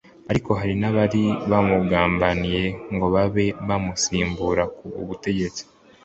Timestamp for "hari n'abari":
0.59-1.23